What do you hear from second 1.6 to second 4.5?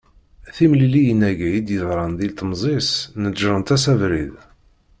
d-yeḍṛan di temẓi-s neğṛent-as abrid.